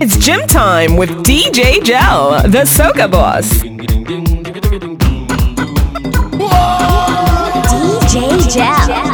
It's 0.00 0.16
gym 0.16 0.46
time 0.46 0.96
with 0.96 1.10
DJ 1.24 1.82
Gel, 1.84 2.42
the 2.42 2.64
Soca 2.64 3.10
Boss. 3.10 3.62
DJ 8.08 8.52
Gel. 8.52 9.09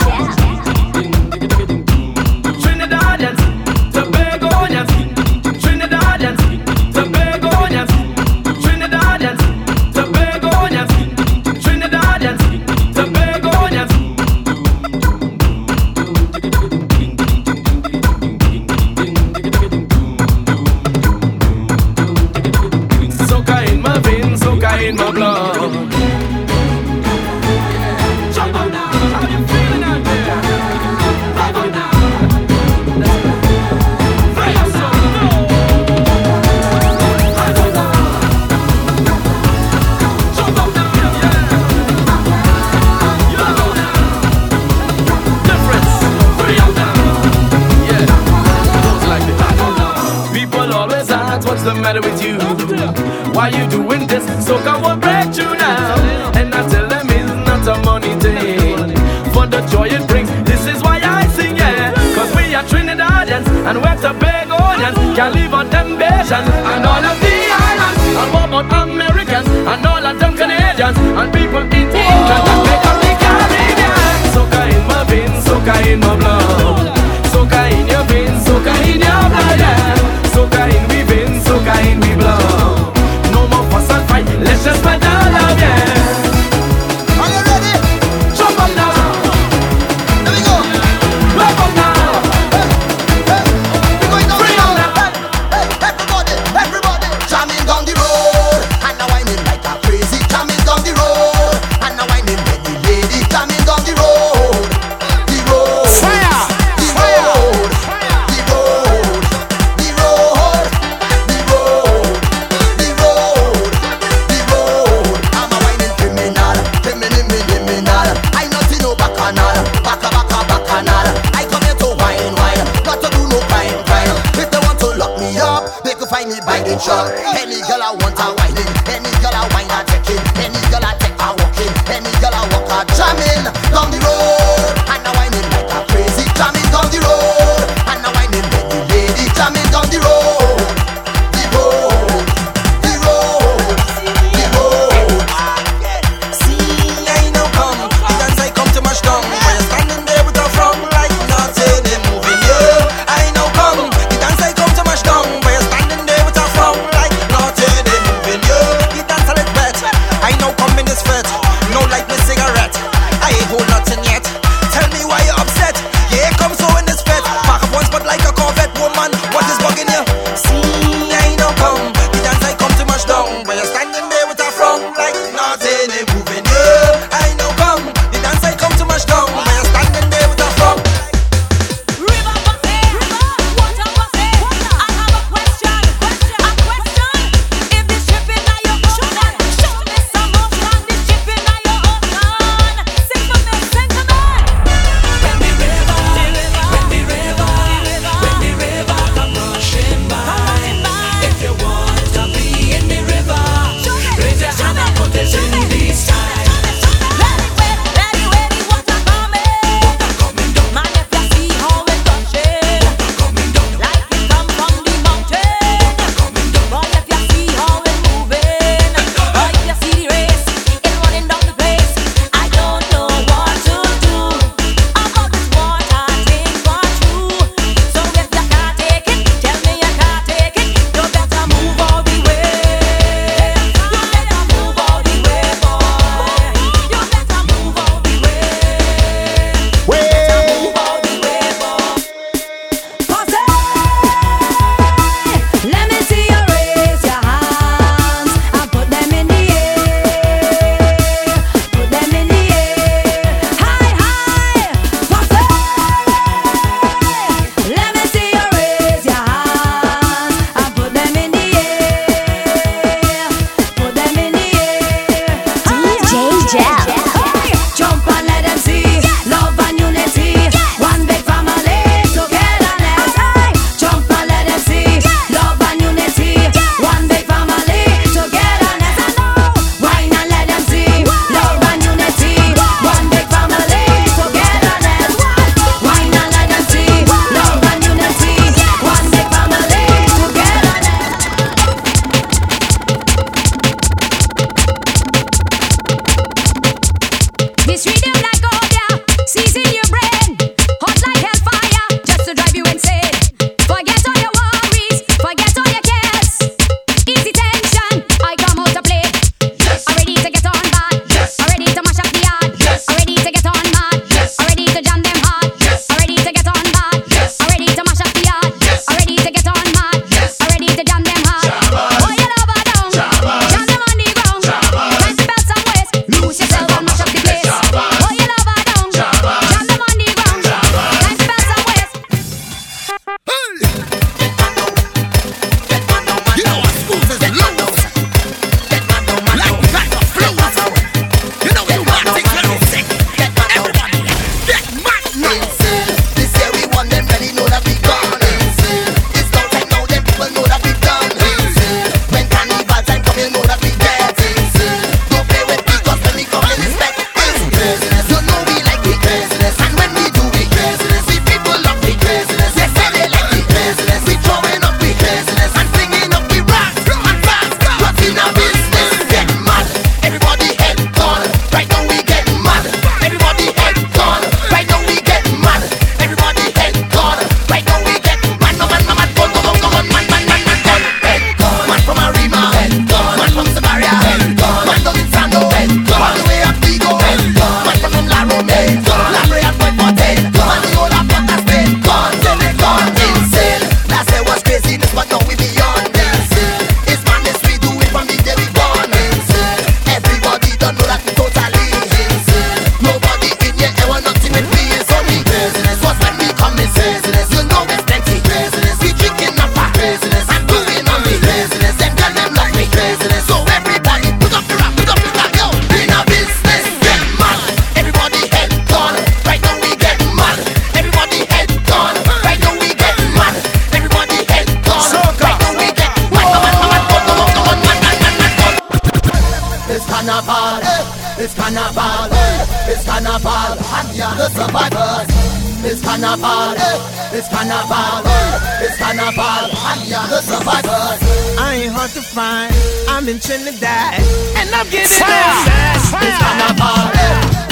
The 440.17 440.23
survivors. 440.23 441.01
I 441.39 441.61
ain't 441.61 441.73
hard 441.73 441.91
to 441.91 442.01
find, 442.01 442.53
I'm 442.89 443.07
in 443.09 443.21
Trinidad, 443.21 444.01
and 444.41 444.49
I'm 444.55 444.65
getting 444.73 444.89
it. 444.89 444.97
It's 444.97 445.91
carnival, 446.25 446.89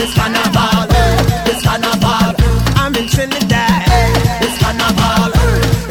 it's 0.00 0.14
carnival, 0.16 0.88
it's 1.44 1.62
carnival. 1.62 2.32
I'm 2.80 2.94
in 2.96 3.06
Trinidad. 3.08 3.84
It's 4.40 4.56
carnival, 4.62 5.28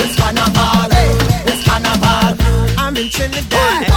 it's 0.02 0.16
carnival, 0.18 0.90
it's 1.46 1.62
carnival. 1.68 2.38
I'm 2.78 2.98
in 2.98 3.10
Trinidad. 3.10 3.93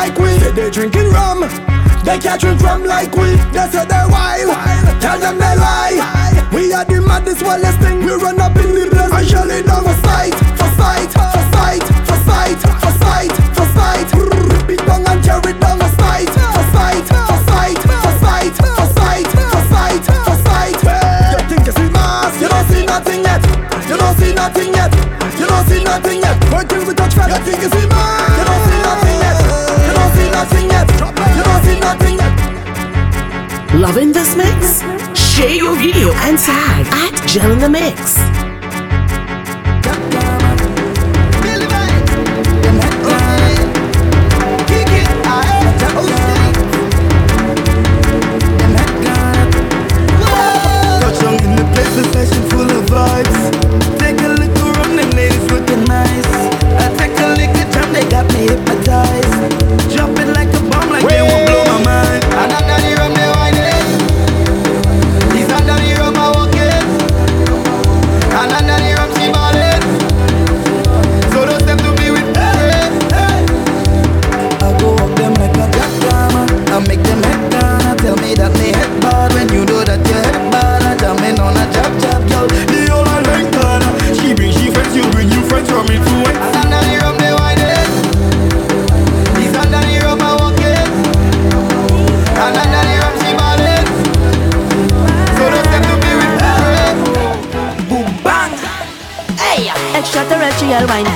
Like 0.00 0.18
we. 0.18 0.30
Say 0.40 0.52
they 0.52 0.70
drinking 0.70 1.10
rum, 1.10 1.40
they 2.04 2.18
can't 2.18 2.40
drink 2.40 2.60
rum 2.62 2.84
like 2.84 3.14
we. 3.20 3.36
They 3.52 3.66
say 3.68 3.84
they 3.84 4.04
wild, 4.08 4.56
tell 5.04 5.18
them 5.20 5.36
they 5.36 5.54
lie. 5.60 5.96
We 6.52 6.72
are 6.72 6.84
the 6.84 7.00
maddest, 7.02 7.42
wildest 7.42 7.78
thing. 7.80 7.98
We 8.00 8.12
run 8.12 8.40
up 8.40 8.56
in 8.56 8.72
the 8.72 8.88
place 8.88 9.12
and 9.12 9.28
shell 9.28 9.50
it 9.50 9.66
down 9.66 9.84
for 9.84 9.96
sight, 10.06 10.34
for 10.56 10.70
sight, 10.80 11.10
for 11.12 11.44
sight, 11.52 11.84
for 12.08 12.18
sight, 12.28 12.60
for 12.82 12.92
sight, 13.02 13.32
for 13.56 13.66
sight. 13.76 14.08
Rip 14.16 14.70
it 14.72 14.80
down 14.88 15.04
and 15.04 15.20
tear 15.22 15.40
it 15.44 15.60
down 15.60 15.76
for 15.78 15.92
sight, 16.00 16.30
for 16.32 16.64
sight, 16.74 17.04
for 17.28 17.40
sight, 17.52 17.78
for 17.84 18.14
sight, 18.24 18.54
for 18.56 18.88
sight, 18.96 19.28
for 19.28 19.64
sight, 19.68 20.04
for 20.24 20.36
sight. 20.48 20.80
You 21.36 21.44
think 21.50 21.66
you 21.68 21.74
see 21.76 21.90
mass? 21.92 22.32
You 22.40 22.48
don't 22.48 22.66
see 22.72 22.84
nothing 22.88 23.20
yet. 23.28 23.42
You 23.84 23.96
don't 24.00 24.16
see 24.16 24.32
nothing 24.32 24.72
yet. 24.72 24.92
You 25.36 25.46
don't 25.46 25.66
see 25.68 25.84
nothing 25.84 26.18
yet. 26.24 26.36
Till 26.68 26.86
we 26.88 26.94
touch 26.94 27.14
fire. 27.14 27.28
You 27.28 27.38
think 27.44 27.60
you 27.62 27.68
see 27.68 27.86
mass? 27.92 28.38
You 28.38 28.44
don't 28.48 28.64
see 28.64 28.80
nothing 28.88 29.09
nothing 30.40 30.70
yet. 30.70 30.88
You 31.36 31.42
don't 31.48 31.80
nothing 31.80 32.16
yet. 32.16 33.74
Loving 33.74 34.10
this 34.12 34.34
mix? 34.36 34.80
Share 35.14 35.54
your 35.54 35.76
video 35.76 36.12
and 36.26 36.38
tag 36.38 36.86
at 37.04 37.28
Gel 37.28 37.52
in 37.52 37.58
the 37.58 37.68
Mix. 37.68 38.49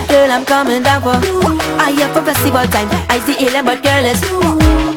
Girl, 0.08 0.30
I'm 0.30 0.44
coming 0.44 0.82
down 0.82 1.02
for. 1.02 1.16
I 1.80 1.92
here 1.92 2.08
for 2.12 2.22
festival 2.22 2.66
time. 2.68 2.88
I 3.08 3.20
see 3.24 3.36
alien, 3.38 3.64
but 3.64 3.82
girl 3.82 4.04
is 4.04 4.20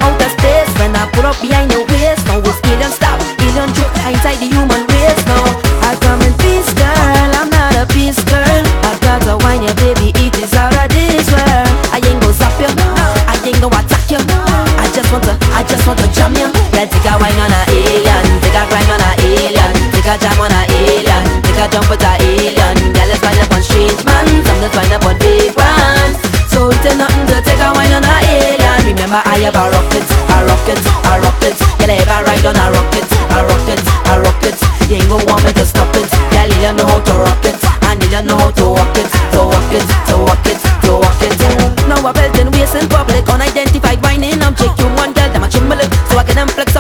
outer 0.01 0.29
space. 0.35 0.71
When 0.79 0.95
I 0.95 1.09
put 1.11 1.25
up 1.25 1.37
behind 1.41 1.71
your 1.71 1.85
waist, 1.87 2.25
now 2.27 2.39
it's 2.39 2.59
alien 2.65 2.91
stop, 2.91 3.19
alien 3.41 3.69
I 4.03 4.15
inside 4.15 4.39
the 4.39 4.47
human 4.47 4.83
race. 4.87 5.21
Now 5.27 5.43
I 5.85 5.95
come 5.99 6.21
in 6.23 6.33
peace, 6.39 6.71
girl. 6.73 7.31
I'm 7.37 7.49
not 7.49 7.75
a 7.75 7.83
peace 7.91 8.21
girl. 8.25 8.63
I 8.87 8.91
got 9.03 9.21
to 9.27 9.35
wine, 9.43 9.63
yeah, 9.63 9.75
baby, 9.77 10.11
it 10.15 10.33
is 10.39 10.53
out 10.53 10.73
of 10.73 10.87
this 10.89 11.27
world. 11.31 11.69
I 11.93 12.01
ain't 12.03 12.19
go 12.21 12.31
zap 12.31 12.55
you, 12.59 12.71
I 12.71 13.35
ain't 13.43 13.59
go 13.61 13.67
attack 13.67 14.07
you. 14.11 14.21
I 14.81 14.85
just 14.93 15.11
want 15.11 15.25
to, 15.25 15.33
I 15.53 15.63
just 15.67 15.85
want 15.85 15.99
to 15.99 16.07
jam 16.11 16.33
you. 16.35 16.49
Yeah, 16.73 16.87
take 16.87 17.07
a 17.07 17.13
wine 17.19 17.37
on 17.37 17.53
a 17.53 17.61
alien, 17.69 18.23
take 18.41 18.57
a 18.57 18.63
grind 18.69 18.91
on 18.91 19.01
a 19.03 19.09
alien, 19.21 19.71
take 19.93 20.09
a 20.09 20.15
jam 20.17 20.39
on 20.41 20.51
a 20.51 20.61
alien, 20.73 21.23
take 21.43 21.59
a 21.59 21.65
jump 21.71 21.89
with 21.89 22.01
a 22.01 22.11
alien. 22.17 22.26
Remember 28.97 29.21
I 29.29 29.45
have 29.45 29.53
a 29.53 29.61
rocket, 29.69 30.09
a 30.09 30.37
rocket, 30.41 30.81
a 30.81 31.13
rocket. 31.21 31.53
Girl, 31.77 31.93
I 31.93 32.01
ever 32.01 32.17
ride 32.25 32.45
on 32.49 32.57
a 32.57 32.65
rocket, 32.73 33.05
a 33.29 33.45
rocket, 33.45 33.81
a 34.09 34.13
rocket. 34.25 34.57
You 34.89 34.97
ain't 34.97 35.05
gonna 35.05 35.21
want 35.29 35.45
me 35.45 35.53
to 35.53 35.65
stop 35.69 35.93
it. 35.93 36.09
Girl, 36.33 36.49
you 36.49 36.73
know 36.73 36.81
how 36.81 36.97
to 37.05 37.13
rock 37.21 37.45
it, 37.45 37.61
and 37.93 38.01
you 38.01 38.21
know 38.25 38.41
how 38.41 38.49
to 38.49 38.65
walk 38.73 38.97
it, 38.97 39.05
to 39.05 39.41
walk 39.45 39.69
it, 39.69 39.85
to 40.09 40.15
walk 40.17 40.41
it, 40.49 40.57
to 40.81 40.91
walk 40.97 41.21
it. 41.21 41.37
Now 41.85 42.01
I 42.01 42.09
belt 42.09 42.41
and 42.41 42.49
waist 42.49 42.73
in 42.73 42.89
public, 42.89 43.29
unidentified 43.29 44.01
whining 44.01 44.41
object. 44.41 44.81
You 44.81 44.89
one 44.97 45.13
girl, 45.13 45.29
them 45.29 45.45
a 45.45 45.47
chimble 45.47 45.77
it, 45.77 45.93
so 46.09 46.17
I 46.17 46.25
get 46.25 46.33
them 46.33 46.49
flex 46.49 46.73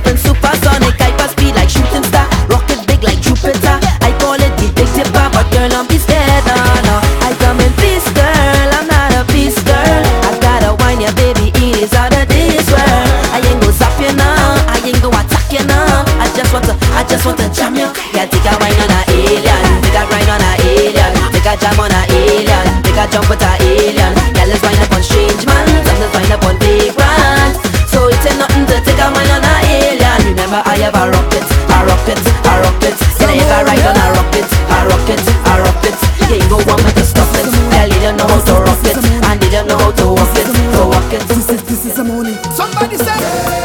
just 17.17 17.25
want 17.25 17.41
to 17.41 17.49
jam 17.49 17.73
ya. 17.73 17.89
Yeah, 18.13 18.29
take 18.29 18.45
a 18.45 18.53
wine 18.61 18.77
on 18.77 18.93
a 18.93 19.01
alien, 19.09 19.61
take 19.81 19.97
a 19.97 20.03
grind 20.05 20.29
on 20.29 20.37
a 20.37 20.51
alien, 20.69 21.11
take 21.33 21.49
a 21.49 21.53
jam 21.57 21.79
on 21.81 21.89
a 21.89 22.01
alien, 22.13 22.65
take 22.85 22.93
a 22.93 23.03
jump 23.09 23.25
with 23.25 23.41
a 23.41 23.51
alien. 23.57 24.13
Yeah, 24.37 24.45
let's 24.45 24.61
wine 24.61 24.77
up 24.77 24.93
on 24.93 25.01
strange 25.01 25.41
man, 25.49 25.65
and 25.65 25.97
let's 25.97 26.13
wine 26.13 26.29
up 26.29 26.45
on 26.45 26.55
big 26.61 26.93
brands. 26.93 27.57
So 27.89 28.05
it 28.05 28.21
ain't 28.21 28.37
nothing 28.37 28.69
to 28.69 28.77
take 28.85 29.01
a 29.01 29.09
wine 29.09 29.33
on 29.33 29.41
a 29.41 29.53
alien. 29.65 30.19
Remember 30.29 30.61
I 30.61 30.77
have 30.85 30.93
a 30.93 31.09
rocket, 31.09 31.41
a 31.41 31.77
rocket, 31.89 32.21
a 32.21 32.53
rocket. 32.61 32.95
Then 33.17 33.33
you 33.33 33.45
can 33.49 33.65
ride 33.65 33.87
on 33.89 33.97
a 33.97 34.05
rocket, 34.13 34.45
a 34.45 34.77
rocket, 34.85 35.21
a 35.25 35.53
rocket. 35.65 35.97
You 36.21 36.25
can't 36.37 36.45
go 36.53 36.57
on 36.69 36.79
with 36.85 37.01
stop 37.01 37.33
it. 37.33 37.49
Hell, 37.73 37.89
you 37.89 37.97
don't 37.97 38.21
know 38.21 38.29
how 38.29 38.45
to 38.45 38.55
rock 38.61 38.83
it, 38.85 38.97
and 39.01 39.41
you 39.41 39.49
don't 39.49 39.65
know 39.65 39.79
how 39.81 39.89
to 39.89 40.05
walk 40.13 40.37
it, 40.37 40.45
to 40.53 40.81
walk 40.85 41.09
it. 41.17 41.23
This 41.33 41.49
is, 41.49 41.61
this 41.65 41.81
is 41.81 41.95
the 41.97 42.05
morning. 42.05 42.37
Somebody 42.53 43.01
say. 43.01 43.56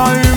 sorry 0.00 0.29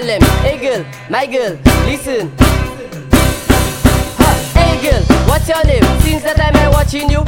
tell 0.00 0.08
him, 0.08 0.22
hey 0.42 0.58
girl, 0.58 0.84
my 1.08 1.26
girl, 1.26 1.58
listen. 1.86 2.30
Hey 4.52 4.76
girl, 4.82 5.02
what's 5.26 5.48
your 5.48 5.64
name? 5.64 5.82
Since 6.00 6.22
that 6.24 6.36
time 6.36 6.54
I'm 6.56 6.72
watching 6.72 7.08
you, 7.08 7.25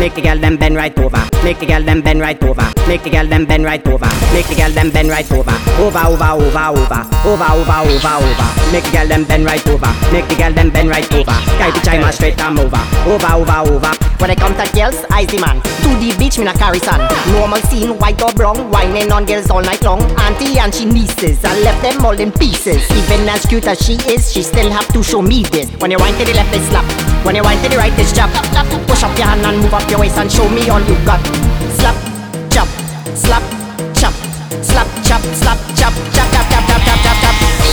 Make 0.00 0.14
the 0.14 0.22
girl 0.22 0.38
them 0.38 0.56
bend 0.56 0.76
right 0.76 0.98
over. 0.98 1.28
Make 1.44 1.58
the 1.58 1.66
girl 1.66 1.82
them 1.82 2.00
bend 2.00 2.20
right 2.22 2.42
over. 2.42 2.64
Make 2.88 3.02
the 3.02 3.10
girl 3.10 3.26
them 3.26 3.44
bend 3.44 3.64
right 3.64 3.86
over. 3.86 4.08
Make 4.32 4.48
the 4.48 4.54
girl 4.56 4.70
them 4.70 4.90
bend 4.90 5.10
right 5.10 5.30
over. 5.30 5.52
Over, 5.76 6.00
over, 6.08 6.40
over, 6.40 6.66
over. 6.72 7.00
Over, 7.28 7.44
over, 7.52 7.78
over, 7.84 8.14
over. 8.24 8.48
Make 8.72 8.84
the 8.84 8.92
girl 8.96 9.06
them 9.06 9.24
bend 9.24 9.44
right 9.44 9.66
over. 9.68 9.92
Make 10.10 10.26
the 10.28 10.36
girl 10.36 10.54
them 10.54 10.70
bend 10.70 10.88
right 10.88 11.04
over. 11.12 11.36
Guy 11.60 11.70
the 11.70 11.80
chime 11.84 12.10
straight 12.12 12.38
come 12.38 12.58
over. 12.58 12.80
Over, 13.04 13.44
over, 13.44 13.76
over. 13.76 13.92
When 14.16 14.30
I 14.30 14.36
come 14.36 14.56
to 14.56 14.64
girls, 14.72 15.04
I 15.10 15.26
the 15.26 15.40
man. 15.40 15.60
To 15.60 15.90
the 16.00 16.16
beach, 16.18 16.38
me 16.38 16.44
na 16.44 16.52
carry 16.52 16.78
son. 16.80 17.00
Normal 17.32 17.60
scene, 17.68 17.96
white 17.98 18.20
or 18.22 18.32
brown, 18.32 18.70
whining 18.70 19.12
on 19.12 19.26
girls 19.26 19.50
all 19.50 19.62
night 19.62 19.82
long. 19.82 20.00
Auntie 20.20 20.58
and 20.58 20.74
she 20.74 20.84
nieces, 20.84 21.44
I 21.44 21.60
left 21.60 21.82
them 21.82 22.04
all 22.04 22.18
in 22.18 22.32
pieces. 22.32 22.84
Even 22.90 23.28
as 23.28 23.44
cute 23.44 23.66
as 23.66 23.80
she 23.80 23.94
is, 24.08 24.32
she 24.32 24.42
still 24.42 24.70
have 24.70 24.88
to 24.92 25.02
show 25.02 25.20
me 25.20 25.44
this. 25.44 25.68
When 25.80 25.90
you 25.90 25.98
wind 25.98 26.16
to 26.18 26.24
the 26.24 26.32
left, 26.32 26.54
it's 26.54 26.64
slap. 26.68 26.84
When 27.24 27.36
you 27.36 27.42
wind 27.42 27.62
to 27.64 27.68
the 27.68 27.76
right, 27.76 27.92
it's 27.98 28.12
chop. 28.12 28.30
Push 28.86 29.04
up 29.04 29.16
your 29.16 29.26
hand 29.26 29.40
and 29.40 29.60
move 29.60 29.72
up 29.72 29.89
your 29.90 29.98
waist 29.98 30.16
and 30.18 30.30
show 30.30 30.48
me 30.48 30.68
all 30.70 30.80
you 30.80 30.94
got. 31.04 31.20
Slap, 31.74 31.96
chop, 32.50 32.68
slap, 33.16 33.42
chop, 33.94 34.14
slap, 34.62 34.86
chop, 35.02 35.20
slap, 35.34 35.58
chop, 35.74 35.92
chop, 36.12 36.30
chop, 36.30 36.48
chop, 36.48 36.66
chop, 36.68 36.84
chop, 36.84 37.02
chop. 37.02 37.09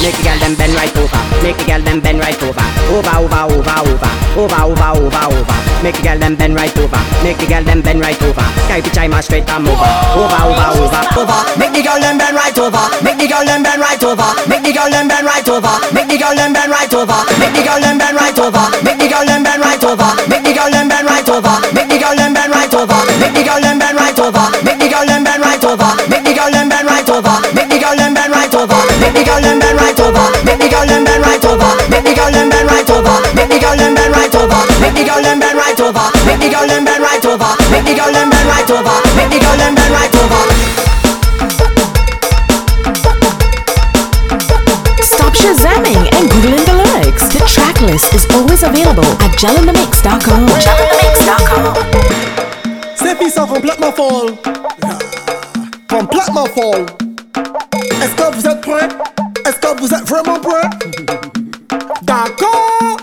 Make 0.03 0.15
the 0.15 0.23
girl 0.23 0.39
them 0.39 0.53
bend 0.55 0.73
right 0.77 0.95
over. 0.97 1.21
Make 1.43 1.57
the 1.57 1.65
girl 1.65 1.81
them 1.81 1.99
bend 1.99 2.19
right 2.19 2.41
over. 2.43 2.65
Over, 2.93 3.15
over, 3.17 3.43
over, 3.49 3.77
over. 3.81 4.11
Over, 4.37 4.61
over, 4.69 4.89
over, 5.01 5.25
over. 5.33 5.57
Make 5.81 5.97
the 5.97 6.03
girl 6.05 6.19
them 6.19 6.35
bend 6.35 6.55
right 6.55 6.73
over. 6.77 7.01
Make 7.25 7.37
the 7.37 7.45
girl 7.49 7.63
them 7.63 7.81
bend 7.81 7.99
right 8.01 8.21
over. 8.21 8.45
Sky 8.69 8.81
the 8.81 8.89
chime 8.93 9.13
straight 9.21 9.45
come 9.49 9.65
over. 9.67 9.89
Over, 10.13 10.41
over, 10.53 10.69
over, 10.85 11.01
over. 11.21 11.39
Make 11.57 11.73
the 11.73 11.81
girl 11.81 11.97
them 11.99 12.17
bend 12.17 12.37
right 12.37 12.57
over. 12.57 12.85
Make 13.01 13.17
the 13.17 13.27
girl 13.27 13.43
them 13.45 13.63
bend 13.65 13.81
right 13.81 14.01
over. 14.03 14.29
Make 14.45 14.63
the 14.63 14.71
girl 14.73 14.89
them 14.89 15.07
bend 15.09 15.25
right 15.25 15.49
over. 15.49 15.73
Make 15.93 16.07
the 16.07 16.17
girl 16.17 16.35
them 16.37 16.53
bend 16.53 16.69
right 16.71 16.93
over. 16.93 17.19
Make 17.41 17.53
the 17.57 17.61
girl 17.65 17.79
them 17.81 17.97
bend 17.97 18.15
right 18.17 18.37
over. 18.37 18.65
Make 18.85 18.97
the 19.01 19.07
girl 19.09 19.25
them 19.25 19.43
bend 19.43 19.61
right 19.61 19.81
over. 19.81 20.11
Make 20.29 20.43
the 20.45 20.53
girl 20.53 20.69
them 20.69 20.87
bend 20.87 21.05
right 21.09 21.29
over. 21.29 21.57
Make 21.75 21.89
the 21.89 21.97
girl 21.99 22.15
them 22.15 22.33
bend 22.37 22.53
right 22.53 22.73
over. 22.77 23.05
Make 23.17 23.33
the 23.33 23.43
girl 23.43 23.59
them 23.59 23.77
bend 23.77 23.97
right 23.97 24.21
over. 24.21 24.45
Make 24.61 24.77
the 24.77 24.89
girl 24.93 25.05
them 25.05 25.23
bend 25.25 25.41
right 25.41 25.63
over. 25.65 25.89
Make 26.05 26.23
the 26.25 26.33
girl 26.37 26.51
them 26.53 26.67
bend 26.69 26.85
right 26.85 27.09
over. 27.09 27.35
Make 27.53 27.69
the 27.69 27.79
girl 27.79 27.95
them 27.97 28.13
bend 28.13 28.31
right 28.31 28.53
over. 28.55 28.79
Make 29.01 29.13
the 29.13 29.23
girl 29.25 29.41
them 29.41 29.57
bend 29.59 29.75
right 29.75 29.81
over. 29.81 29.86
Make 29.87 30.59
the 30.59 30.67
girl 30.67 30.83
them 30.83 31.05
bend 31.05 31.23
right 31.23 31.43
over. 31.47 31.71
Make 31.87 32.03
the 32.03 32.11
girl 32.11 32.27
them 32.27 32.49
bend 32.49 32.67
right 32.67 32.89
over. 32.91 33.23
Make 33.31 33.47
the 33.47 33.55
girl 33.55 33.77
them 33.77 33.95
bend 33.95 34.11
right 34.11 34.35
over. 34.35 34.59
Make 34.83 34.93
the 34.99 35.03
girl 35.07 35.21
them 35.23 35.39
bend 35.39 35.55
right 35.55 35.79
over. 35.79 36.11
Make 36.27 36.39
the 36.43 36.49
girl 36.51 36.67
them 36.67 36.83
bend 36.83 36.99
right 36.99 37.23
over. 37.23 37.51
Make 37.71 37.85
the 37.87 37.95
girl 37.95 38.11
them 38.11 38.27
bend 38.27 38.47
right 38.51 38.67
over. 38.67 38.95
Make 39.15 39.31
the 39.31 39.39
girl 39.39 39.55
them 39.55 39.75
bend 39.79 39.93
right 39.95 40.11
over. 40.19 40.43
Stop 45.07 45.33
shazamming 45.39 46.03
and 46.19 46.27
googling 46.35 46.65
the 46.67 46.75
lyrics. 46.83 47.31
The 47.31 47.39
track 47.47 47.79
list 47.79 48.13
is 48.13 48.27
always 48.35 48.63
available 48.63 49.07
at 49.23 49.31
gelinthemix.com. 49.39 50.51
Gelinthemix.com. 50.51 51.63
Ces 52.95 53.15
filles 53.15 53.31
sont 53.31 53.47
complètement 53.47 53.93
folles. 53.93 54.35
Complètement 55.87 56.45
folles. 56.53 56.85
Est-ce 58.01 58.15
que 58.15 58.35
vous 58.35 58.47
êtes 58.47 58.61
prêts? 58.61 59.16
Vous 59.79 59.93
êtes 59.93 60.09
vraiment 60.09 60.39
prêts? 60.39 60.69
D'accord? 62.01 62.96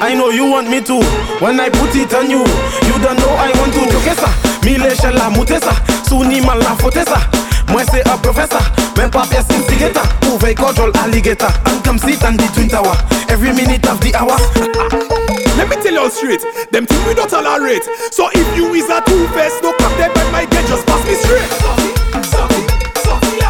I 0.00 0.14
know 0.14 0.30
you 0.30 0.50
want 0.50 0.68
me 0.68 0.80
to. 0.82 1.00
When 1.40 1.60
I 1.60 1.68
put 1.70 1.94
it 1.94 2.12
on 2.14 2.30
you, 2.30 2.40
you 2.40 2.96
don't 3.02 3.18
know 3.18 3.34
I 3.36 3.52
want 3.58 3.72
to. 3.74 3.80
Chokesa, 3.90 4.28
mi 4.64 4.76
leche 4.76 5.10
la 5.12 5.30
mutesa, 5.30 5.74
suni 6.08 6.40
mal 6.40 6.58
la 6.58 6.74
fotesa. 6.76 7.18
Moi 7.68 7.82
c'est 7.90 8.06
un 8.08 8.18
professor, 8.18 8.60
même 8.96 9.10
pas 9.10 9.26
pièce 9.26 9.46
instigator. 9.50 10.02
Ouvre 10.32 10.54
control 10.54 10.92
alligator, 11.02 11.48
and 11.66 11.82
come 11.82 11.98
sit 11.98 12.22
on 12.24 12.36
the 12.36 12.46
twin 12.54 12.68
tower. 12.68 12.96
Every 13.28 13.52
minute 13.52 13.86
of 13.88 14.00
the 14.00 14.14
hour. 14.14 14.36
Let 15.56 15.68
me 15.68 15.76
tell 15.82 15.94
you 15.94 16.10
straight, 16.10 16.42
them 16.72 16.86
things 16.86 17.06
we 17.06 17.14
don't 17.14 17.30
tolerate. 17.30 17.84
So 18.10 18.28
if 18.32 18.56
you 18.56 18.74
is 18.74 18.90
a 18.90 19.00
two-face, 19.06 19.62
no 19.62 19.72
come 19.78 19.96
them 19.98 20.12
by 20.14 20.30
my 20.30 20.44
get 20.44 20.66
just 20.66 20.86
pass 20.86 21.02
me 21.06 21.14
straight. 21.14 21.48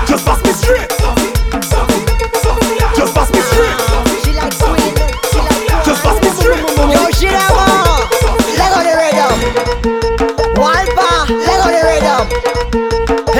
Just 0.07 0.25
pass 0.25 0.43
me 0.45 0.53
straight. 0.53 1.34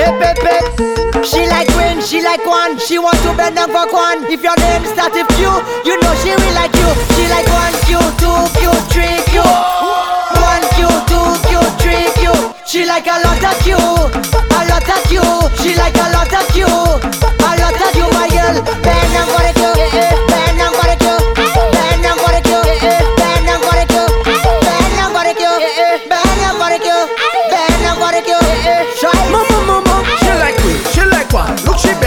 Hip 0.05 0.21
hip 0.21 0.37
hip. 0.45 1.25
She 1.25 1.47
like 1.49 1.67
queen, 1.73 1.97
she 2.05 2.21
like 2.21 2.45
one. 2.45 2.77
She 2.77 2.99
want 2.99 3.17
to 3.25 3.33
bend 3.33 3.55
down 3.55 3.73
for 3.73 3.89
one. 3.91 4.21
If 4.29 4.43
your 4.45 4.55
name 4.61 4.85
start 4.93 5.13
with 5.17 5.27
Q, 5.33 5.49
you 5.81 5.97
know 5.97 6.13
she 6.21 6.29
will 6.37 6.53
like 6.53 6.75
you. 6.77 6.89
She 7.17 7.25
like 7.25 7.49
one 7.49 7.73
Q, 7.89 7.97
two 8.21 8.37
Q, 8.61 8.69
three 8.93 9.17
Q. 9.33 9.41
One 9.41 10.65
Q, 10.77 10.85
two 11.09 11.25
Q, 11.49 11.57
three 11.81 12.05
Q. 12.21 12.29
She 12.69 12.85
like 12.85 13.07
a 13.09 13.17
lot 13.25 13.41
of 13.41 13.57
Q, 13.65 13.73
a 13.81 14.61
lot 14.69 14.85
of 14.85 15.01
Q. 15.09 15.25
She 15.65 15.73
like 15.73 15.97
a 15.97 16.07
lot 16.13 16.29
of 16.29 16.45
Q, 16.53 16.69
a 16.69 17.51
lot 17.57 17.73
of 17.73 17.89
Q, 17.97 18.05
my 18.13 18.29
girl. 18.29 18.61
Bend 18.85 19.09
down 19.09 19.25
for 19.33 19.41
the 19.41 19.64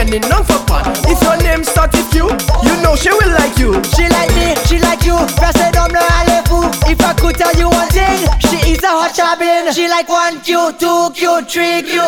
For 0.09 0.57
one. 0.73 0.89
If 1.05 1.21
your 1.21 1.37
name 1.45 1.63
start 1.63 1.93
with 1.93 2.15
you, 2.15 2.25
you 2.65 2.75
know 2.81 2.97
she 2.97 3.11
will 3.11 3.29
like 3.37 3.59
you. 3.59 3.77
She 3.93 4.09
like 4.09 4.33
me, 4.33 4.57
she 4.65 4.81
like 4.81 5.05
you. 5.05 5.13
Press 5.37 5.53
it 5.61 5.77
on 5.77 5.93
the 5.93 6.01
alley-foo. 6.01 6.65
If 6.89 6.99
I 7.05 7.13
could 7.13 7.37
tell 7.37 7.53
you 7.61 7.69
one 7.69 7.89
thing, 7.89 8.25
she 8.49 8.73
is 8.73 8.83
a 8.83 8.89
hot 8.89 9.13
chabin. 9.13 9.71
She 9.75 9.87
like 9.87 10.09
one 10.09 10.41
Q, 10.41 10.73
two 10.81 11.11
Q, 11.13 11.45
three 11.45 11.83
Q. 11.83 12.01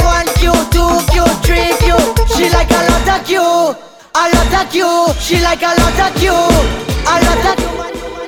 One 0.00 0.24
Q, 0.40 0.56
two 0.72 0.88
Q, 1.12 1.28
three 1.44 1.76
Q. 1.84 2.00
She 2.32 2.48
like 2.48 2.70
a 2.72 2.80
lot 2.80 3.20
of 3.20 3.26
Q, 3.28 3.40
a 3.44 4.24
lot 4.32 4.64
of 4.64 4.72
Q. 4.72 4.88
She 5.20 5.36
like 5.44 5.60
a 5.60 5.76
lot 5.76 6.00
of 6.08 6.16
Q, 6.16 6.32
a 6.32 7.14
lot 7.20 7.44
of 7.44 7.56
Q. 7.60 8.21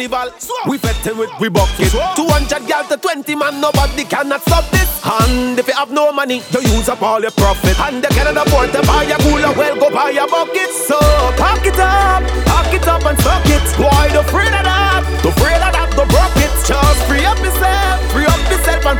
Carnival, 0.00 0.32
we 0.66 0.78
fetting 0.78 1.18
with 1.18 1.28
we 1.40 1.50
bucket. 1.50 1.92
200 1.92 2.66
gal 2.66 2.84
to 2.88 2.96
20 2.96 3.34
man, 3.34 3.60
nobody 3.60 4.04
cannot 4.04 4.40
stop 4.40 4.64
this. 4.70 4.88
And 5.04 5.58
if 5.58 5.68
you 5.68 5.74
have 5.74 5.92
no 5.92 6.10
money, 6.10 6.40
you 6.52 6.60
use 6.72 6.88
up 6.88 7.02
all 7.02 7.20
your 7.20 7.32
profit. 7.32 7.78
And 7.80 8.02
they 8.02 8.08
cannot 8.08 8.46
afford 8.46 8.72
to 8.72 8.80
buy 8.86 9.04
a 9.04 9.18
cooler, 9.20 9.52
well 9.52 9.76
go 9.76 9.90
buy 9.90 10.10
a 10.12 10.26
bucket. 10.26 10.70
So 10.72 10.96
pack 11.36 11.66
it 11.66 11.78
up, 11.78 12.24
pack 12.48 12.72
it 12.72 12.88
up 12.88 13.04
and 13.04 13.18
suck 13.20 13.44
it. 13.44 13.60
Boy, 13.76 14.08
don't 14.16 14.24
afraid 14.24 14.56
of 14.56 14.64
that, 14.64 15.04
don't 15.22 15.36
afraid 15.36 15.60
of 15.60 15.72
that, 15.76 15.92
don't 15.92 16.08
broke 16.08 16.36
it. 16.40 16.52
Just 16.64 17.00
free 17.04 17.24
up 17.28 17.36
yourself, 17.36 18.00
free 18.12 18.24
up 18.24 18.40
yourself 18.48 18.86
and 18.86 18.98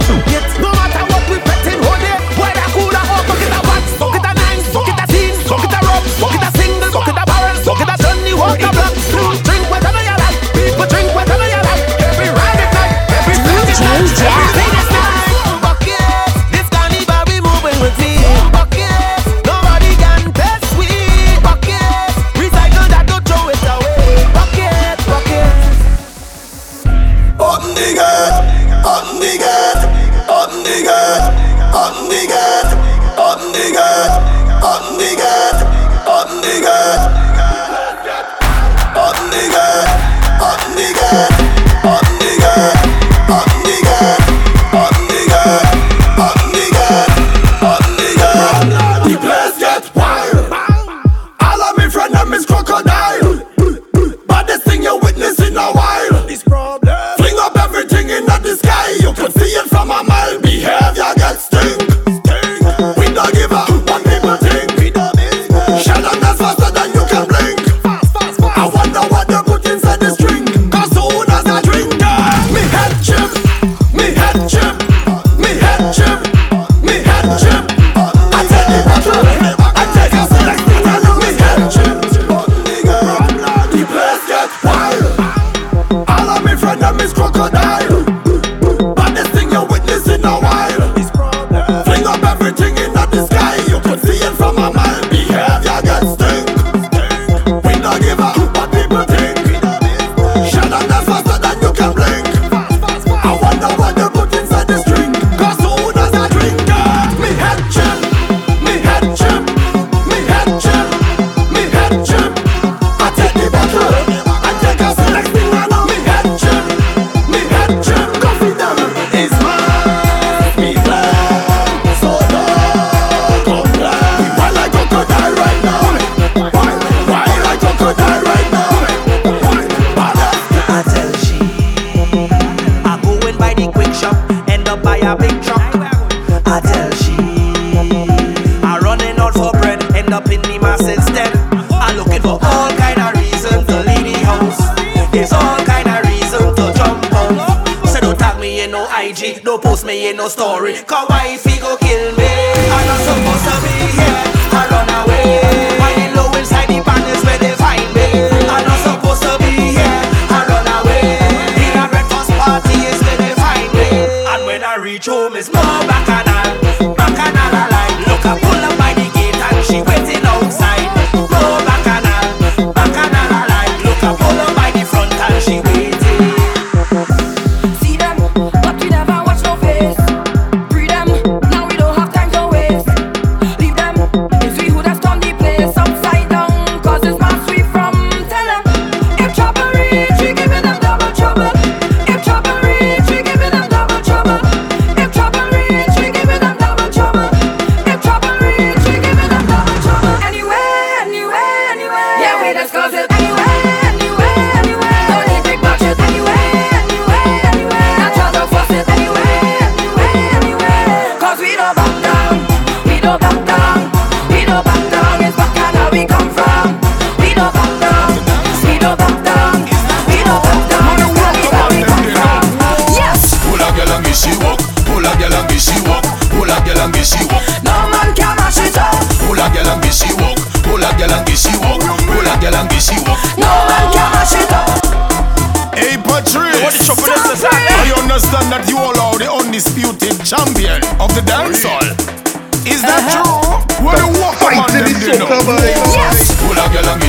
me 149.90 150.06
ain't 150.06 150.16
no 150.16 150.28
story. 150.28 150.74
Cause 150.86 151.08
why 151.08 151.49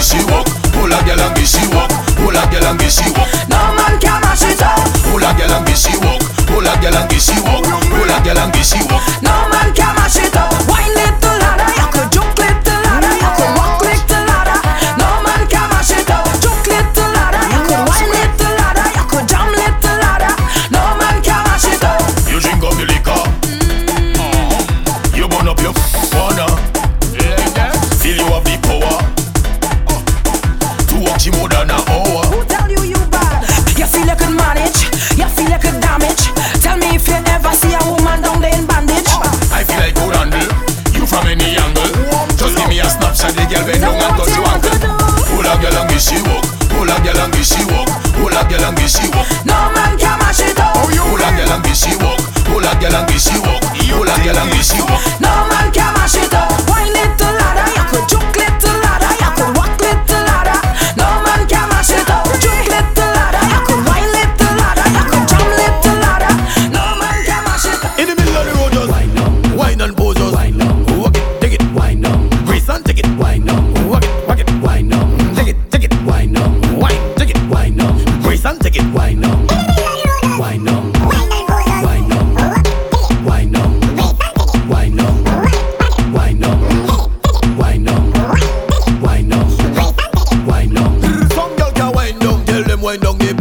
she 0.02 0.18
walk. 0.32 0.61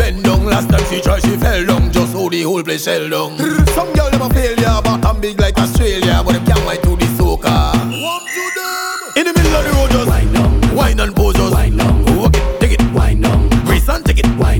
Bend 0.01 0.25
down 0.25 0.47
last 0.47 0.71
time 0.71 0.83
she 0.89 0.99
tried, 1.03 1.21
she 1.21 1.37
fell 1.37 1.67
down. 1.67 1.93
Just 1.93 2.15
how 2.15 2.27
the 2.31 2.41
whole 2.43 2.63
place 2.63 2.87
held 2.87 3.11
down. 3.11 3.37
Some 3.77 3.93
girl 3.93 4.11
never 4.11 4.33
fail 4.33 4.59
ya, 4.59 4.81
but 4.81 5.05
I'm 5.05 5.21
big 5.21 5.39
like 5.39 5.59
Australia. 5.59 6.23
But 6.25 6.33
them 6.37 6.47
can't 6.47 6.67
wait 6.67 6.83
to 6.85 6.97
the 6.97 7.05
soca. 7.19 7.55
What 8.05 8.23
to 8.35 8.45
them? 8.57 9.19
In 9.19 9.25
the 9.29 9.35
middle 9.39 9.57
of 9.57 9.65
the 9.67 9.73
road, 9.77 9.91
just 9.91 10.09
wine 10.09 10.33
down, 10.33 10.75
wine 10.75 11.01
and 11.01 11.15
pose 11.15 11.35
just 11.35 11.53
wine 11.53 11.77
down. 11.77 12.17
Walk 12.17 12.35
it, 12.35 12.61
take 12.61 12.81
it, 12.81 12.93
wine 12.95 13.21
down, 13.21 13.47
grease 13.67 13.91
and 13.91 14.03
take 14.07 14.21
it, 14.21 14.39
wine. 14.39 14.60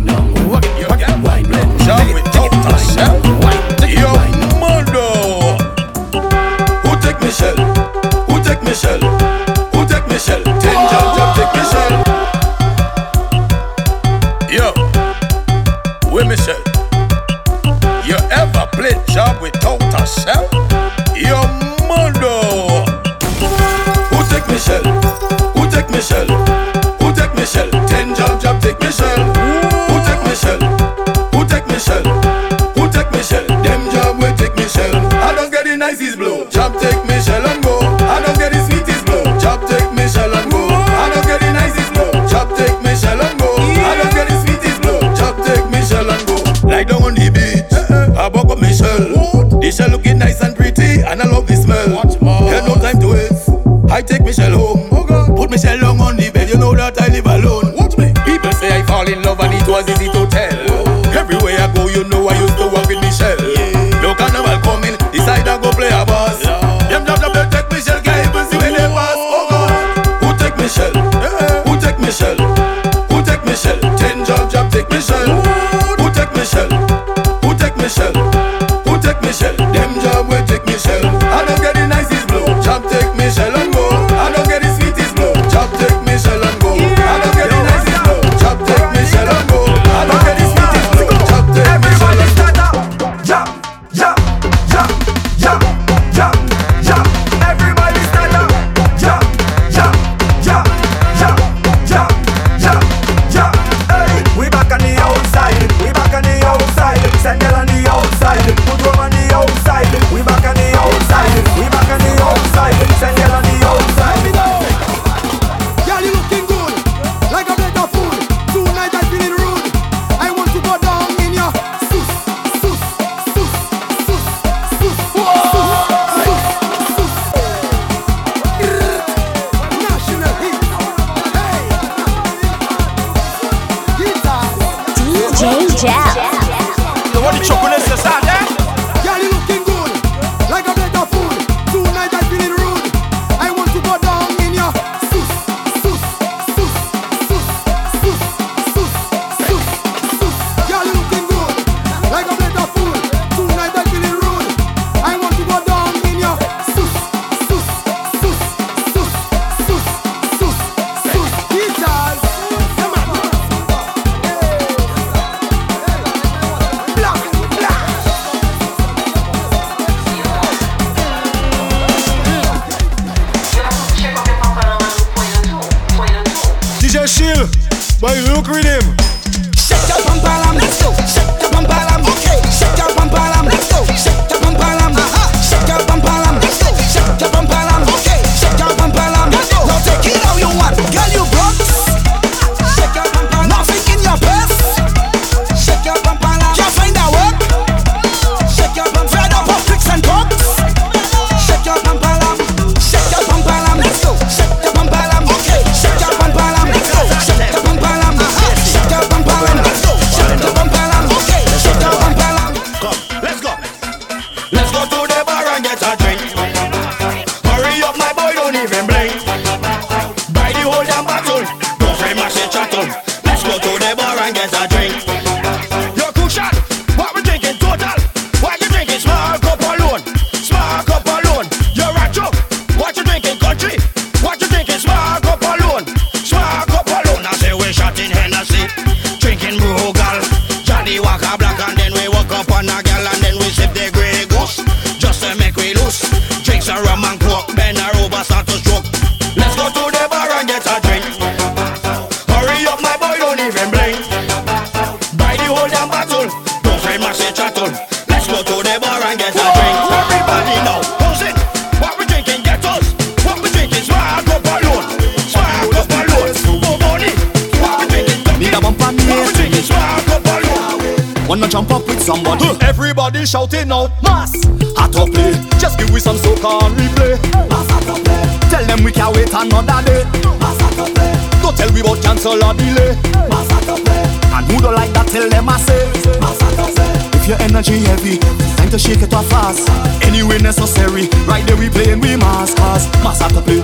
shouting 273.31 273.71
out 273.71 273.95
mass. 274.03 274.35
At 274.75 274.97
up 274.99 275.07
play, 275.15 275.31
just 275.63 275.79
give 275.79 275.95
us 275.95 276.03
some 276.03 276.17
soca 276.17 276.51
and 276.67 276.75
replay. 276.75 277.15
Mass 277.47 277.71
at 277.71 277.87
up 277.87 278.03
play. 278.03 278.51
Tell 278.51 278.65
them 278.67 278.83
we 278.83 278.91
can't 278.91 279.15
wait 279.15 279.31
another 279.31 279.79
day. 279.87 280.03
Mass 280.43 280.59
at 280.59 280.79
up 280.79 280.91
play. 280.91 281.15
Don't 281.39 281.57
tell 281.57 281.71
we 281.71 281.81
about 281.81 282.03
cancel 282.03 282.43
or 282.43 282.55
delay. 282.59 282.99
Mass 283.31 283.47
at 283.55 283.69
up 283.71 283.79
play. 283.87 284.03
And 284.35 284.45
who 284.51 284.59
don't 284.59 284.75
like 284.75 284.91
that, 284.99 285.07
tell 285.07 285.29
them 285.31 285.49
I 285.49 285.59
say. 285.63 285.79
Mass 286.19 286.43
at 286.43 286.59
up 286.59 286.75
play. 286.75 286.91
If 287.23 287.29
your 287.31 287.39
energy 287.47 287.79
heavy, 287.87 288.19
time 288.59 288.71
to 288.71 288.79
shake 288.79 289.03
it 289.03 289.15
off 289.15 289.27
fast. 289.31 289.71
Anyway 290.03 290.39
necessary, 290.39 291.07
right 291.31 291.47
there 291.47 291.57
we 291.57 291.71
play 291.71 291.93
and 291.93 292.03
we 292.03 292.17
mass 292.17 292.53
cause. 292.55 292.91
Mass 293.07 293.23
at 293.23 293.37
up 293.37 293.45
play. 293.45 293.63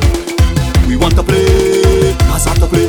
We 0.86 0.96
want 0.96 1.16
to 1.18 1.24
play. 1.26 2.14
Mass 2.30 2.46
at 2.46 2.62
up 2.62 2.70
play. 2.70 2.86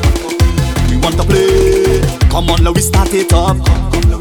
We 0.93 1.01
want 1.01 1.17
to 1.17 1.25
play. 1.25 2.05
Come 2.29 2.51
on, 2.53 2.61
let 2.63 2.75
we 2.75 2.81
start 2.81 3.09
it 3.13 3.33
up. 3.33 3.57
Come 3.65 4.16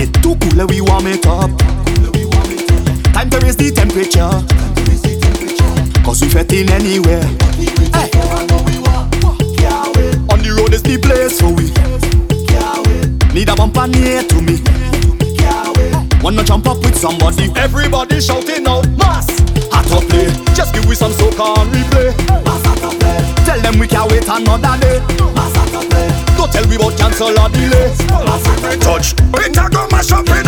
it's 0.00 0.10
too 0.22 0.34
cool 0.36 0.60
and 0.60 0.70
we 0.70 0.80
warm 0.80 1.06
it 1.08 1.26
up. 1.26 1.50
Time 3.12 3.28
to 3.28 3.38
raise 3.44 3.56
the 3.56 3.70
temperature. 3.70 4.32
Cause 6.02 6.22
we 6.22 6.28
fetting 6.30 6.70
anywhere. 6.70 7.20
Hey. 7.92 8.08
On 10.32 10.40
the 10.40 10.56
road 10.56 10.72
is 10.72 10.82
the 10.82 10.96
place 10.96 11.36
for 11.38 11.52
we. 11.52 11.68
Need 13.34 13.50
a 13.50 13.54
bumper 13.54 13.86
near 13.88 14.24
to 14.24 14.40
me. 14.40 14.56
Wanna 16.24 16.44
jump 16.44 16.66
up 16.66 16.78
with 16.78 16.96
somebody? 16.96 17.52
Everybody 17.56 18.22
shouting 18.22 18.66
out, 18.66 18.88
mass. 18.96 19.28
Hot 19.68 19.84
up 19.92 20.08
play. 20.08 20.32
Just 20.56 20.72
give 20.72 20.86
we 20.86 20.94
some 20.94 21.12
soca 21.12 21.60
and 21.60 21.68
replay. 21.76 22.16
Tell 23.44 23.60
them 23.60 23.78
we 23.78 23.86
can't 23.86 24.10
wait 24.10 24.24
another 24.24 24.80
day. 24.80 25.04
Don't 26.40 26.50
tell 26.50 26.64
we 26.72 26.76
about 26.76 26.96
cancel 26.96 27.38
or 27.38 27.50
delay. 27.50 27.92
Touch. 28.80 29.12
Drop 30.10 30.39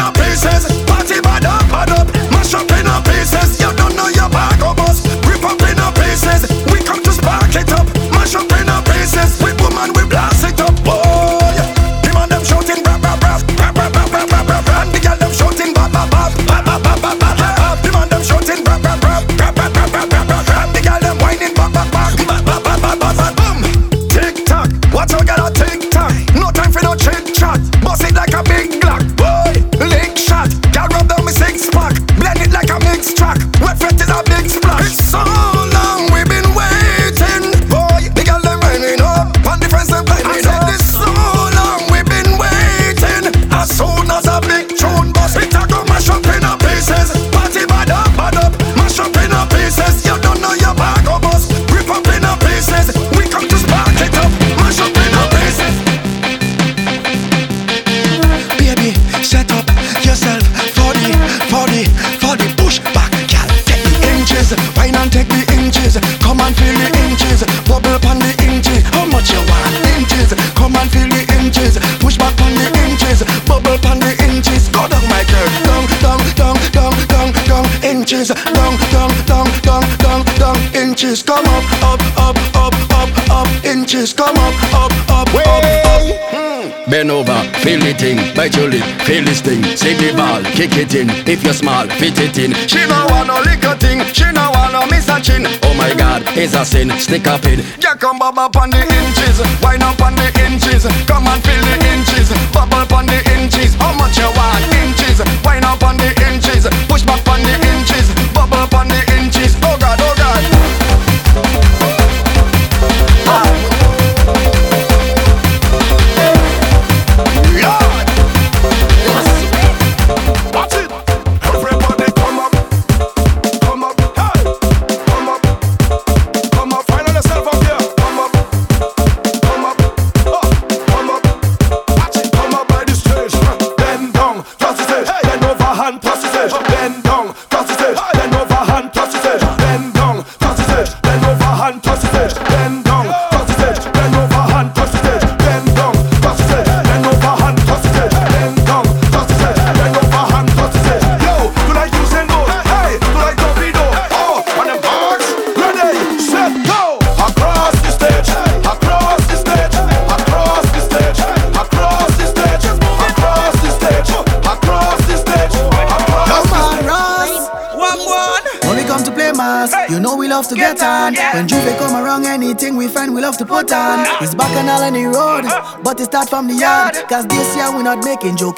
Feel 87.63 87.79
it 87.87 88.03
in, 88.03 88.19
bite 88.35 88.57
your 88.57 88.69
lip, 88.69 88.83
feel 89.07 89.23
this 89.25 89.41
thing. 89.41 89.63
Sing 89.77 89.97
the 89.97 90.13
ball, 90.19 90.43
kick 90.59 90.75
it 90.77 90.95
in, 90.95 91.09
if 91.31 91.45
you're 91.45 91.55
small, 91.55 91.87
fit 91.87 92.19
it 92.19 92.37
in. 92.37 92.53
She 92.67 92.83
don't 92.91 93.07
want 93.11 93.29
no 93.29 93.39
liquor 93.39 93.79
thing, 93.79 94.03
she 94.13 94.27
don't 94.35 94.51
want 94.51 94.73
no 94.75 94.83
miss 94.91 95.09
a 95.09 95.23
chin. 95.23 95.47
Oh 95.63 95.75
my 95.79 95.95
God, 95.95 96.23
it's 96.37 96.55
a 96.55 96.65
sin, 96.65 96.91
stick 96.99 97.29
up 97.29 97.47
in. 97.47 97.63
Yeah, 97.79 97.95
come 97.95 98.19
bubble 98.19 98.41
up 98.41 98.57
on 98.57 98.71
the 98.71 98.83
inches, 98.83 99.39
wind 99.63 99.83
up 99.83 100.03
on 100.03 100.17
the 100.19 100.27
inches. 100.43 100.83
Come 101.07 101.31
and 101.31 101.39
feel 101.47 101.63
the 101.63 101.79
inches, 101.95 102.35
bubble 102.51 102.83
on 102.97 103.07
the 103.07 103.23
inches. 103.39 103.75
How 103.79 103.95
much 103.95 104.19
you 104.19 104.27
want? 104.35 104.62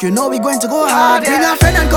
You 0.03 0.11
know 0.11 0.29
we 0.29 0.39
going 0.39 0.61
to 0.61 0.67
go 0.69 0.87
hard. 0.87 1.23
Oh, 1.23 1.27
Bring 1.27 1.41
a 1.41 1.57
friend 1.57 1.77
and 1.79 1.91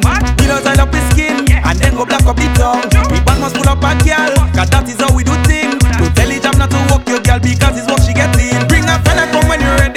down. 0.00 0.22
We 0.38 0.46
don't 0.46 0.66
oil 0.66 0.80
up 0.80 0.90
the 0.90 1.00
skin 1.10 1.44
and 1.50 1.78
then 1.78 1.94
go 1.94 2.04
black 2.04 2.26
up 2.26 2.36
the 2.36 2.48
tongue. 2.58 2.82
We 3.10 3.20
bang 3.22 3.40
must 3.40 3.56
pull 3.56 3.68
up 3.68 3.82
a 3.82 3.92
girl, 4.02 4.34
cause 4.54 4.70
that 4.70 4.88
is 4.88 5.00
how 5.00 5.14
we 5.14 5.24
do 5.24 5.34
things. 5.44 5.78
Don't 5.98 6.14
tell 6.14 6.30
it 6.30 6.44
I'm 6.46 6.58
not 6.58 6.70
to 6.70 6.80
walk 6.90 7.08
your 7.08 7.20
girl 7.20 7.40
because 7.40 7.78
it's 7.78 7.88
what 7.90 8.02
she 8.02 8.12
getting. 8.14 8.66
Bring 8.68 8.84
a 8.84 8.98
fella 9.04 9.26
come 9.30 9.48
when 9.48 9.60
you're 9.60 9.76
ready. 9.78 9.93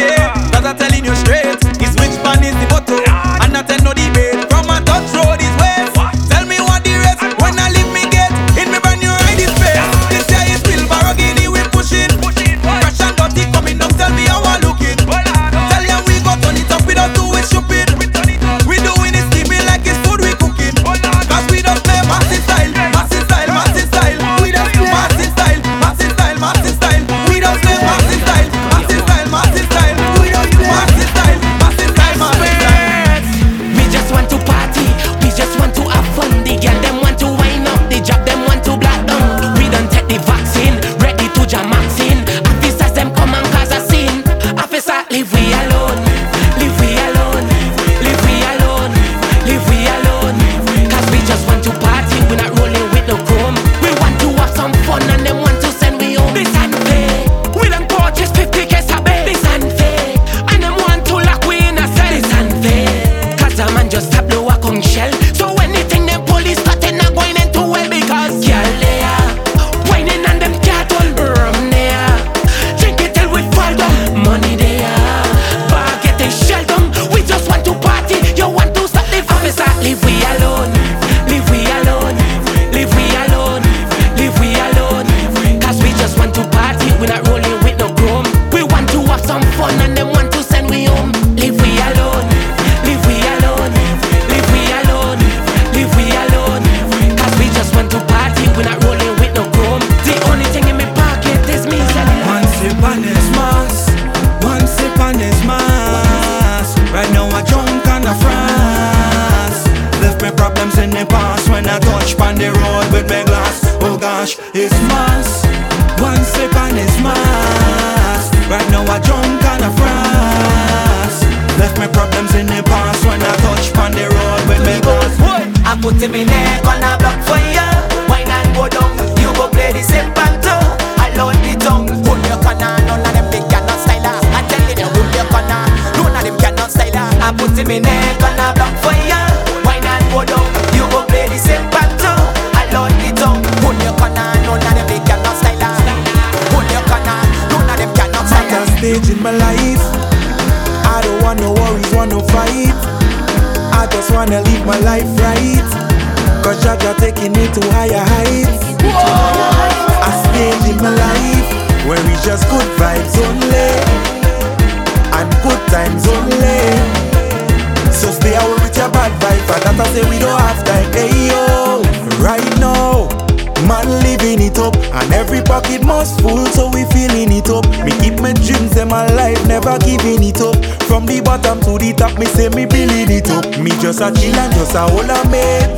just 183.98 184.18
a 184.18 184.22
chill 184.22 184.38
and 184.38 184.54
just 184.54 184.76
a 184.76 184.82
hold 184.82 185.10
a 185.10 185.18
mate. 185.30 185.74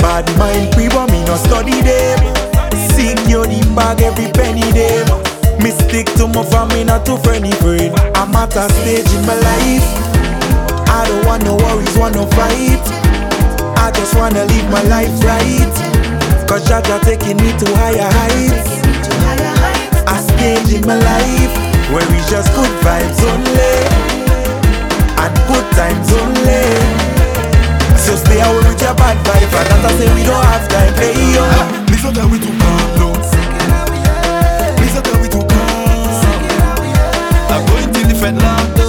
Bad 0.00 0.28
mind 0.36 0.72
pre 0.74 0.88
but 0.88 1.08
me 1.10 1.24
no 1.24 1.36
study 1.36 1.80
them. 1.80 2.20
Secure 2.92 3.48
the 3.48 3.60
bag 3.74 4.02
every 4.02 4.28
penny 4.32 4.64
them. 4.76 5.08
Me 5.62 5.70
stick 5.72 6.06
to 6.20 6.28
my 6.28 6.44
family 6.44 6.84
not 6.84 7.06
to 7.06 7.16
friendly 7.24 7.52
friend. 7.64 7.96
I'm 8.16 8.36
at 8.36 8.52
a 8.56 8.68
stage 8.68 9.08
in 9.16 9.24
my 9.24 9.36
life. 9.40 9.88
I 10.92 11.08
don't 11.08 11.24
want 11.24 11.44
no 11.44 11.56
worries, 11.56 11.96
want 11.96 12.16
no 12.16 12.28
fight. 12.36 12.84
I 13.80 13.90
just 13.96 14.14
wanna 14.14 14.44
live 14.44 14.68
my 14.68 14.82
life 14.84 15.14
right. 15.24 15.74
Cause 16.44 16.68
Jah 16.68 16.84
taking 17.00 17.38
me 17.40 17.56
to 17.56 17.66
higher 17.80 18.10
heights. 18.12 18.76
A 20.04 20.16
stage 20.20 20.76
in 20.76 20.86
my 20.86 21.00
life 21.00 21.54
where 21.88 22.04
we 22.12 22.20
just 22.28 22.52
good 22.52 22.74
vibes 22.84 23.20
only. 23.24 23.72
And 25.16 25.32
good 25.48 25.66
times 25.72 26.12
only. 26.12 26.93
So 28.04 28.16
stay 28.16 28.40
away 28.40 28.68
with 28.68 28.82
your 28.82 28.94
bad 28.94 29.16
vibe 29.24 29.48
And 29.48 29.80
that 29.80 29.84
I 29.88 29.96
say 29.96 30.08
we 30.14 30.22
don't 30.28 30.44
have 30.44 30.68
time 30.68 30.92
Hey 31.00 31.16
yo. 31.32 31.44
Me 31.88 31.96
so 31.96 32.10
that 32.12 32.28
we 32.28 32.36
too 32.38 32.52
calm 32.60 33.00
no. 33.00 33.08
Me 34.76 34.86
so 34.92 35.00
that 35.00 35.16
we 35.22 35.28
too 35.32 35.40
calm 35.48 35.64
I'm 37.48 37.64
going 37.66 37.88
to 37.94 38.00
defend 38.08 38.38
love 38.42 38.83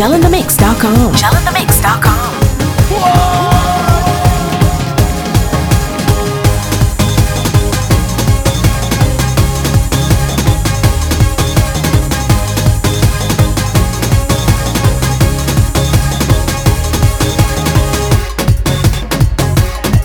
available 0.00 0.34
at 0.34 0.44
gelinthemix.com. 0.44 1.12
Gelinthemix.com. 1.14 2.38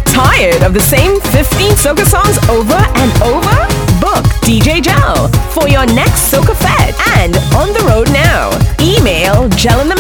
Tired 0.06 0.64
of 0.64 0.74
the 0.74 0.80
same 0.80 1.20
15 1.22 1.72
soca 1.72 2.06
songs 2.06 2.38
over 2.50 2.74
and 2.74 3.12
over? 3.22 3.68
Book 4.00 4.26
DJ 4.42 4.82
Gel 4.82 5.28
for 5.52 5.68
your 5.70 5.86
next 5.86 6.32
soca 6.32 6.56
fete 6.56 6.96
and 7.20 7.36
on 7.56 7.72
the 7.74 7.84
road 7.88 8.12
now. 8.12 8.23
Email 9.04 9.50
gelinthemix 9.50 9.93